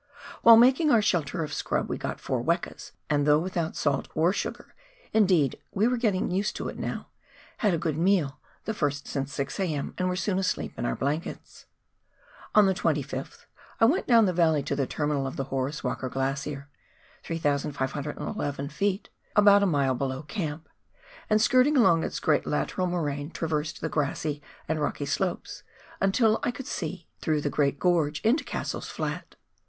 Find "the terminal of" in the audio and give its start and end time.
14.75-15.35